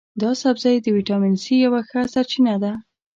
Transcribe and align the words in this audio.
دا 0.21 0.31
سبزی 0.41 0.75
د 0.81 0.87
ویټامین 0.95 1.35
سي 1.43 1.55
یوه 1.65 1.81
ښه 1.89 2.01
سرچینه 2.13 2.55
ده. 2.63 2.73